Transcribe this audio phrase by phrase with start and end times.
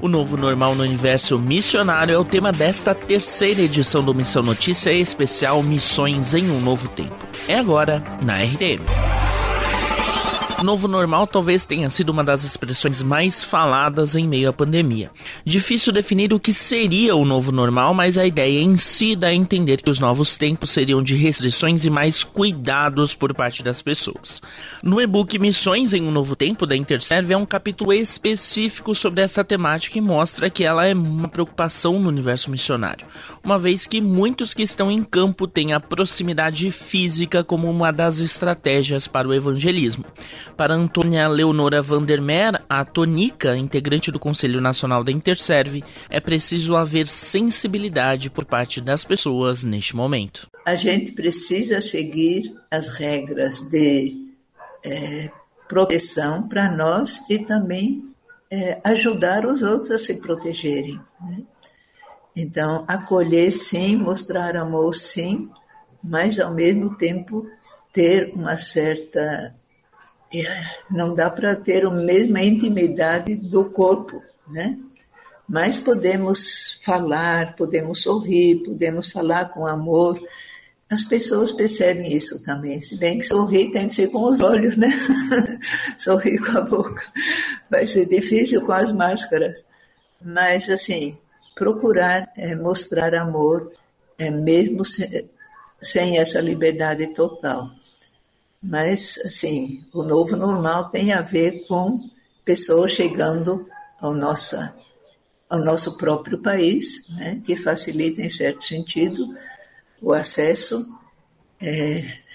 [0.00, 4.92] O novo normal no universo missionário é o tema desta terceira edição do Missão Notícia
[4.92, 7.16] especial Missões em um Novo Tempo.
[7.48, 9.15] É agora na RDM.
[10.62, 15.10] Novo normal talvez tenha sido uma das expressões mais faladas em meio à pandemia.
[15.44, 19.34] Difícil definir o que seria o novo normal, mas a ideia em si dá a
[19.34, 24.40] entender que os novos tempos seriam de restrições e mais cuidados por parte das pessoas.
[24.82, 29.44] No e-book Missões em um Novo Tempo da Interserve é um capítulo específico sobre essa
[29.44, 33.06] temática e mostra que ela é uma preocupação no universo missionário,
[33.44, 38.20] uma vez que muitos que estão em campo têm a proximidade física como uma das
[38.20, 40.04] estratégias para o evangelismo.
[40.56, 47.06] Para Antônia Leonora Vandermeer, a Tonica, integrante do Conselho Nacional da Interserve, é preciso haver
[47.06, 50.48] sensibilidade por parte das pessoas neste momento.
[50.64, 54.16] A gente precisa seguir as regras de
[54.82, 55.30] é,
[55.68, 58.02] proteção para nós e também
[58.50, 60.98] é, ajudar os outros a se protegerem.
[61.20, 61.42] Né?
[62.34, 65.50] Então, acolher sim, mostrar amor sim,
[66.02, 67.46] mas ao mesmo tempo
[67.92, 69.54] ter uma certa
[70.90, 74.78] não dá para ter a mesma intimidade do corpo, né?
[75.48, 80.20] Mas podemos falar, podemos sorrir, podemos falar com amor.
[80.90, 82.82] As pessoas percebem isso também.
[82.82, 84.88] Se bem que sorrir tem que ser com os olhos, né?
[85.98, 87.02] sorrir com a boca.
[87.70, 89.64] Vai ser difícil com as máscaras.
[90.20, 91.16] Mas, assim,
[91.54, 93.72] procurar é, mostrar amor,
[94.18, 95.30] é, mesmo sem,
[95.80, 97.70] sem essa liberdade total.
[98.66, 101.94] Mas, assim, o novo normal tem a ver com
[102.44, 103.68] pessoas chegando
[104.00, 104.74] ao, nossa,
[105.48, 109.32] ao nosso próprio país, né, que facilita, em certo sentido,
[110.02, 110.84] o acesso.
[111.60, 112.26] É,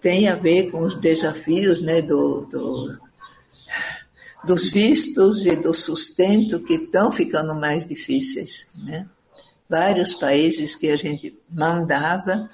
[0.00, 2.98] tem a ver com os desafios né, do, do,
[4.44, 8.70] dos vistos e do sustento que estão ficando mais difíceis.
[8.74, 9.06] Né?
[9.68, 12.48] Vários países que a gente mandava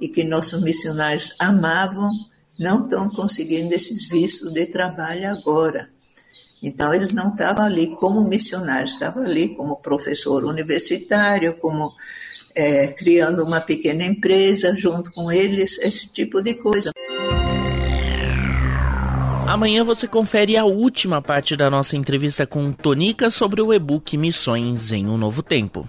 [0.00, 2.10] e que nossos missionários amavam
[2.58, 5.90] não estão conseguindo esses vistos de trabalho agora.
[6.62, 11.92] Então, eles não estavam ali como missionários, estavam ali como professor universitário, como
[12.54, 16.90] é, criando uma pequena empresa junto com eles, esse tipo de coisa.
[19.46, 24.90] Amanhã você confere a última parte da nossa entrevista com Tonica sobre o e-book Missões
[24.90, 25.88] em um Novo Tempo.